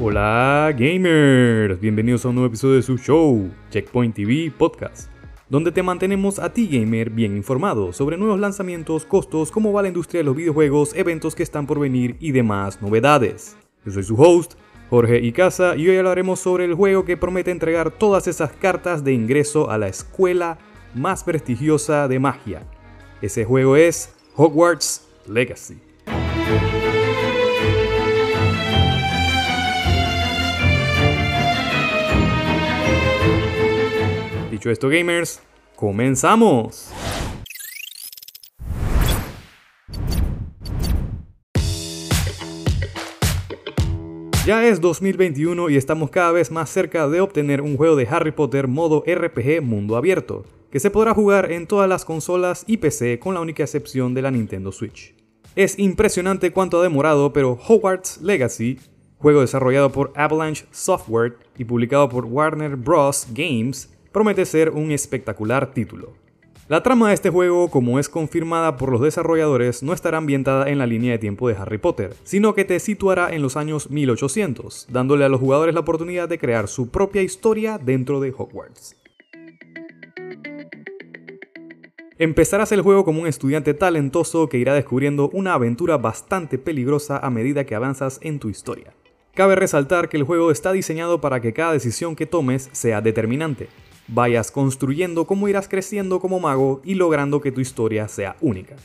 Hola 0.00 0.72
gamers, 0.78 1.80
bienvenidos 1.80 2.24
a 2.24 2.28
un 2.28 2.36
nuevo 2.36 2.46
episodio 2.46 2.76
de 2.76 2.82
su 2.82 2.98
show, 2.98 3.50
Checkpoint 3.70 4.14
TV 4.14 4.52
Podcast, 4.56 5.10
donde 5.48 5.72
te 5.72 5.82
mantenemos 5.82 6.38
a 6.38 6.52
ti 6.52 6.68
gamer 6.68 7.10
bien 7.10 7.36
informado 7.36 7.92
sobre 7.92 8.16
nuevos 8.16 8.38
lanzamientos, 8.38 9.04
costos, 9.04 9.50
cómo 9.50 9.72
va 9.72 9.82
la 9.82 9.88
industria 9.88 10.20
de 10.20 10.24
los 10.24 10.36
videojuegos, 10.36 10.94
eventos 10.94 11.34
que 11.34 11.42
están 11.42 11.66
por 11.66 11.80
venir 11.80 12.16
y 12.20 12.30
demás 12.30 12.80
novedades. 12.80 13.56
Yo 13.84 13.90
soy 13.90 14.04
su 14.04 14.14
host, 14.14 14.54
Jorge 14.88 15.18
Icaza, 15.18 15.74
y 15.74 15.88
hoy 15.88 15.96
hablaremos 15.96 16.38
sobre 16.38 16.66
el 16.66 16.74
juego 16.74 17.04
que 17.04 17.16
promete 17.16 17.50
entregar 17.50 17.90
todas 17.90 18.28
esas 18.28 18.52
cartas 18.52 19.02
de 19.02 19.14
ingreso 19.14 19.68
a 19.68 19.78
la 19.78 19.88
escuela 19.88 20.58
más 20.94 21.24
prestigiosa 21.24 22.06
de 22.06 22.20
magia. 22.20 22.62
Ese 23.20 23.44
juego 23.44 23.74
es 23.74 24.14
Hogwarts 24.36 25.08
Legacy. 25.26 25.78
Dicho 34.58 34.70
esto, 34.70 34.88
gamers, 34.88 35.40
comenzamos. 35.76 36.90
Ya 44.44 44.66
es 44.66 44.80
2021 44.80 45.70
y 45.70 45.76
estamos 45.76 46.10
cada 46.10 46.32
vez 46.32 46.50
más 46.50 46.70
cerca 46.70 47.08
de 47.08 47.20
obtener 47.20 47.60
un 47.60 47.76
juego 47.76 47.94
de 47.94 48.08
Harry 48.08 48.32
Potter 48.32 48.66
modo 48.66 49.04
RPG 49.06 49.62
mundo 49.62 49.96
abierto, 49.96 50.44
que 50.72 50.80
se 50.80 50.90
podrá 50.90 51.14
jugar 51.14 51.52
en 51.52 51.68
todas 51.68 51.88
las 51.88 52.04
consolas 52.04 52.64
y 52.66 52.78
PC 52.78 53.20
con 53.20 53.34
la 53.34 53.40
única 53.40 53.62
excepción 53.62 54.12
de 54.12 54.22
la 54.22 54.32
Nintendo 54.32 54.72
Switch. 54.72 55.14
Es 55.54 55.78
impresionante 55.78 56.50
cuánto 56.50 56.80
ha 56.80 56.82
demorado, 56.82 57.32
pero 57.32 57.56
Hogwarts 57.64 58.22
Legacy, 58.22 58.80
juego 59.18 59.40
desarrollado 59.40 59.92
por 59.92 60.12
Avalanche 60.16 60.66
Software 60.72 61.36
y 61.56 61.64
publicado 61.64 62.08
por 62.08 62.24
Warner 62.24 62.74
Bros. 62.74 63.28
Games, 63.32 63.96
promete 64.12 64.44
ser 64.44 64.70
un 64.70 64.90
espectacular 64.90 65.72
título. 65.72 66.14
La 66.68 66.82
trama 66.82 67.08
de 67.08 67.14
este 67.14 67.30
juego, 67.30 67.70
como 67.70 67.98
es 67.98 68.10
confirmada 68.10 68.76
por 68.76 68.92
los 68.92 69.00
desarrolladores, 69.00 69.82
no 69.82 69.94
estará 69.94 70.18
ambientada 70.18 70.68
en 70.68 70.76
la 70.76 70.86
línea 70.86 71.12
de 71.12 71.18
tiempo 71.18 71.48
de 71.48 71.56
Harry 71.56 71.78
Potter, 71.78 72.14
sino 72.24 72.54
que 72.54 72.66
te 72.66 72.78
situará 72.78 73.34
en 73.34 73.40
los 73.40 73.56
años 73.56 73.90
1800, 73.90 74.88
dándole 74.90 75.24
a 75.24 75.30
los 75.30 75.40
jugadores 75.40 75.74
la 75.74 75.80
oportunidad 75.80 76.28
de 76.28 76.38
crear 76.38 76.68
su 76.68 76.90
propia 76.90 77.22
historia 77.22 77.78
dentro 77.78 78.20
de 78.20 78.34
Hogwarts. 78.36 78.96
Empezarás 82.18 82.70
el 82.72 82.82
juego 82.82 83.02
como 83.02 83.22
un 83.22 83.28
estudiante 83.28 83.72
talentoso 83.72 84.48
que 84.50 84.58
irá 84.58 84.74
descubriendo 84.74 85.30
una 85.32 85.54
aventura 85.54 85.96
bastante 85.96 86.58
peligrosa 86.58 87.16
a 87.16 87.30
medida 87.30 87.64
que 87.64 87.76
avanzas 87.76 88.18
en 88.22 88.40
tu 88.40 88.50
historia. 88.50 88.92
Cabe 89.34 89.54
resaltar 89.54 90.08
que 90.08 90.16
el 90.16 90.24
juego 90.24 90.50
está 90.50 90.72
diseñado 90.72 91.20
para 91.20 91.40
que 91.40 91.52
cada 91.52 91.72
decisión 91.72 92.16
que 92.16 92.26
tomes 92.26 92.68
sea 92.72 93.00
determinante, 93.00 93.68
vayas 94.08 94.50
construyendo 94.50 95.26
cómo 95.26 95.48
irás 95.48 95.68
creciendo 95.68 96.18
como 96.18 96.40
mago 96.40 96.80
y 96.84 96.94
logrando 96.94 97.40
que 97.40 97.52
tu 97.52 97.60
historia 97.60 98.08
sea 98.08 98.36
única. 98.40 98.76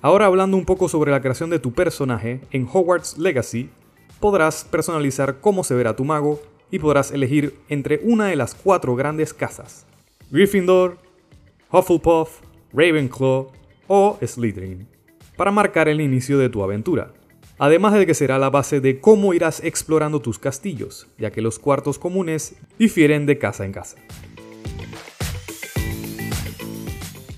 Ahora 0.00 0.26
hablando 0.26 0.56
un 0.56 0.64
poco 0.64 0.88
sobre 0.88 1.12
la 1.12 1.20
creación 1.20 1.48
de 1.48 1.60
tu 1.60 1.72
personaje, 1.72 2.40
en 2.50 2.68
Hogwarts 2.70 3.18
Legacy 3.18 3.70
podrás 4.18 4.64
personalizar 4.64 5.40
cómo 5.40 5.62
se 5.62 5.74
verá 5.74 5.94
tu 5.94 6.04
mago 6.04 6.40
y 6.72 6.80
podrás 6.80 7.12
elegir 7.12 7.56
entre 7.68 8.00
una 8.02 8.26
de 8.26 8.36
las 8.36 8.54
cuatro 8.54 8.96
grandes 8.96 9.32
casas, 9.32 9.86
Gryffindor, 10.30 10.98
Hufflepuff, 11.70 12.40
Ravenclaw 12.72 13.52
o 13.86 14.18
Slytherin, 14.20 14.88
para 15.36 15.52
marcar 15.52 15.88
el 15.88 16.00
inicio 16.00 16.38
de 16.38 16.48
tu 16.48 16.64
aventura 16.64 17.12
además 17.62 17.94
de 17.94 18.06
que 18.06 18.14
será 18.14 18.40
la 18.40 18.50
base 18.50 18.80
de 18.80 18.98
cómo 18.98 19.34
irás 19.34 19.62
explorando 19.62 20.20
tus 20.20 20.40
castillos, 20.40 21.06
ya 21.16 21.30
que 21.30 21.40
los 21.40 21.60
cuartos 21.60 21.96
comunes 21.96 22.56
difieren 22.76 23.24
de 23.24 23.38
casa 23.38 23.64
en 23.64 23.70
casa. 23.70 23.98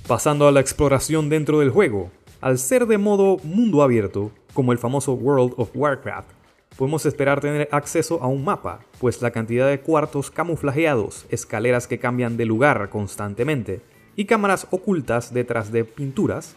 Pasando 0.09 0.49
a 0.49 0.53
la 0.53 0.61
exploración 0.61 1.29
dentro 1.29 1.59
del 1.61 1.69
juego, 1.69 2.11
al 2.41 2.57
ser 2.57 2.87
de 2.87 2.97
modo 2.97 3.37
mundo 3.43 3.83
abierto, 3.83 4.33
como 4.55 4.73
el 4.73 4.79
famoso 4.79 5.13
World 5.13 5.53
of 5.59 5.73
Warcraft, 5.75 6.31
podemos 6.79 7.05
esperar 7.05 7.43
tener 7.43 7.69
acceso 7.71 8.23
a 8.23 8.27
un 8.27 8.45
mapa, 8.45 8.81
pues 9.01 9.21
la 9.21 9.31
cantidad 9.31 9.69
de 9.69 9.81
cuartos 9.81 10.31
camuflajeados, 10.31 11.27
escaleras 11.29 11.87
que 11.87 11.99
cambian 11.99 12.39
de 12.39 12.47
lugar 12.47 12.89
constantemente 12.89 13.83
y 14.17 14.25
cámaras 14.25 14.69
ocultas 14.71 15.35
detrás 15.35 15.71
de 15.71 15.85
pinturas 15.85 16.55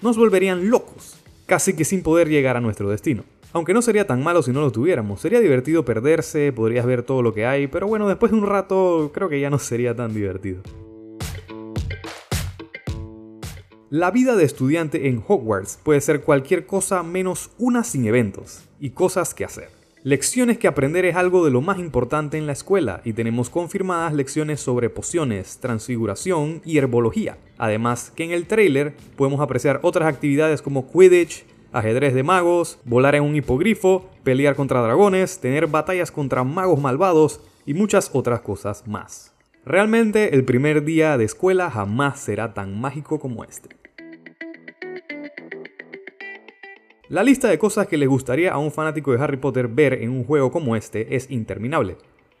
nos 0.00 0.16
volverían 0.16 0.70
locos 0.70 1.21
casi 1.52 1.74
que 1.74 1.84
sin 1.84 2.02
poder 2.02 2.30
llegar 2.30 2.56
a 2.56 2.62
nuestro 2.62 2.88
destino. 2.88 3.24
Aunque 3.52 3.74
no 3.74 3.82
sería 3.82 4.06
tan 4.06 4.22
malo 4.22 4.42
si 4.42 4.52
no 4.52 4.62
lo 4.62 4.72
tuviéramos, 4.72 5.20
sería 5.20 5.38
divertido 5.38 5.84
perderse, 5.84 6.50
podrías 6.50 6.86
ver 6.86 7.02
todo 7.02 7.20
lo 7.20 7.34
que 7.34 7.44
hay, 7.44 7.66
pero 7.66 7.86
bueno, 7.86 8.08
después 8.08 8.32
de 8.32 8.38
un 8.38 8.46
rato 8.46 9.10
creo 9.12 9.28
que 9.28 9.38
ya 9.38 9.50
no 9.50 9.58
sería 9.58 9.94
tan 9.94 10.14
divertido. 10.14 10.62
La 13.90 14.10
vida 14.10 14.34
de 14.34 14.44
estudiante 14.44 15.08
en 15.08 15.22
Hogwarts 15.28 15.78
puede 15.82 16.00
ser 16.00 16.22
cualquier 16.22 16.64
cosa 16.64 17.02
menos 17.02 17.50
una 17.58 17.84
sin 17.84 18.06
eventos 18.06 18.64
y 18.80 18.92
cosas 18.92 19.34
que 19.34 19.44
hacer. 19.44 19.81
Lecciones 20.04 20.58
que 20.58 20.66
aprender 20.66 21.04
es 21.04 21.14
algo 21.14 21.44
de 21.44 21.52
lo 21.52 21.60
más 21.60 21.78
importante 21.78 22.36
en 22.36 22.48
la 22.48 22.52
escuela 22.52 23.02
y 23.04 23.12
tenemos 23.12 23.50
confirmadas 23.50 24.12
lecciones 24.12 24.58
sobre 24.58 24.90
pociones, 24.90 25.58
transfiguración 25.58 26.60
y 26.64 26.78
herbología. 26.78 27.38
Además 27.56 28.12
que 28.16 28.24
en 28.24 28.32
el 28.32 28.48
trailer 28.48 28.96
podemos 29.16 29.40
apreciar 29.40 29.78
otras 29.84 30.12
actividades 30.12 30.60
como 30.60 30.90
Quidditch, 30.90 31.44
ajedrez 31.70 32.14
de 32.14 32.24
magos, 32.24 32.80
volar 32.84 33.14
en 33.14 33.22
un 33.22 33.36
hipogrifo, 33.36 34.10
pelear 34.24 34.56
contra 34.56 34.82
dragones, 34.82 35.38
tener 35.38 35.68
batallas 35.68 36.10
contra 36.10 36.42
magos 36.42 36.80
malvados 36.80 37.40
y 37.64 37.74
muchas 37.74 38.10
otras 38.12 38.40
cosas 38.40 38.88
más. 38.88 39.32
Realmente 39.64 40.34
el 40.34 40.44
primer 40.44 40.82
día 40.82 41.16
de 41.16 41.26
escuela 41.26 41.70
jamás 41.70 42.18
será 42.18 42.54
tan 42.54 42.80
mágico 42.80 43.20
como 43.20 43.44
este. 43.44 43.81
La 47.12 47.22
lista 47.22 47.50
de 47.50 47.58
cosas 47.58 47.88
que 47.88 47.98
le 47.98 48.06
gustaría 48.06 48.54
a 48.54 48.56
un 48.56 48.72
fanático 48.72 49.12
de 49.12 49.22
Harry 49.22 49.36
Potter 49.36 49.68
ver 49.68 49.92
en 49.92 50.08
un 50.08 50.24
juego 50.24 50.50
como 50.50 50.76
este 50.76 51.14
es 51.14 51.30
interminable. 51.30 51.98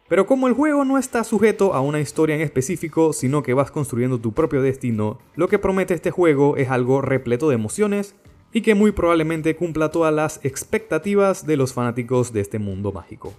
Pero 0.08 0.24
como 0.24 0.48
el 0.48 0.54
juego 0.54 0.86
no 0.86 0.96
está 0.96 1.24
sujeto 1.24 1.74
a 1.74 1.82
una 1.82 2.00
historia 2.00 2.36
en 2.36 2.40
específico, 2.40 3.12
sino 3.12 3.42
que 3.42 3.52
vas 3.52 3.70
construyendo 3.70 4.18
tu 4.18 4.32
propio 4.32 4.62
destino, 4.62 5.18
lo 5.36 5.46
que 5.46 5.58
promete 5.58 5.92
este 5.92 6.10
juego 6.10 6.56
es 6.56 6.70
algo 6.70 7.02
repleto 7.02 7.50
de 7.50 7.56
emociones 7.56 8.14
y 8.50 8.62
que 8.62 8.74
muy 8.74 8.92
probablemente 8.92 9.56
cumpla 9.56 9.90
todas 9.90 10.14
las 10.14 10.42
expectativas 10.42 11.44
de 11.44 11.58
los 11.58 11.74
fanáticos 11.74 12.32
de 12.32 12.40
este 12.40 12.58
mundo 12.58 12.92
mágico. 12.92 13.34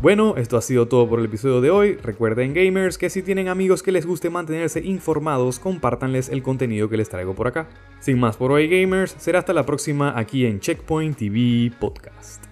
Bueno, 0.00 0.36
esto 0.38 0.56
ha 0.56 0.62
sido 0.62 0.88
todo 0.88 1.06
por 1.06 1.18
el 1.18 1.26
episodio 1.26 1.60
de 1.60 1.70
hoy. 1.70 1.96
Recuerden 1.96 2.54
gamers 2.54 2.96
que 2.96 3.10
si 3.10 3.20
tienen 3.20 3.48
amigos 3.48 3.82
que 3.82 3.92
les 3.92 4.06
guste 4.06 4.30
mantenerse 4.30 4.80
informados, 4.80 5.58
compártanles 5.58 6.30
el 6.30 6.42
contenido 6.42 6.88
que 6.88 6.96
les 6.96 7.10
traigo 7.10 7.34
por 7.34 7.46
acá. 7.46 7.68
Sin 8.00 8.18
más 8.18 8.38
por 8.38 8.50
hoy 8.50 8.66
gamers, 8.66 9.14
será 9.18 9.40
hasta 9.40 9.52
la 9.52 9.66
próxima 9.66 10.18
aquí 10.18 10.46
en 10.46 10.58
Checkpoint 10.58 11.18
TV 11.18 11.70
Podcast. 11.78 12.49